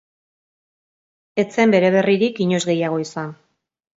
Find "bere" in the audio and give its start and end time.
1.75-1.93